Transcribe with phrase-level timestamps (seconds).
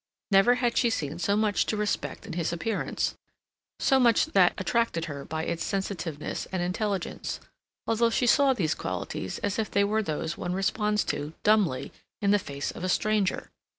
[0.31, 3.13] Never had she seen so much to respect in his appearance,
[3.79, 7.39] so much that attracted her by its sensitiveness and intelligence,
[7.85, 12.31] although she saw these qualities as if they were those one responds to, dumbly, in
[12.31, 13.51] the face of a stranger.